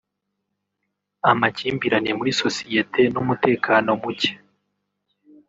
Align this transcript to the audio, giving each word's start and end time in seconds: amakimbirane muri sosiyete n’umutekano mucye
amakimbirane 1.31 2.11
muri 2.19 2.31
sosiyete 2.41 3.01
n’umutekano 3.13 3.89
mucye 4.01 4.31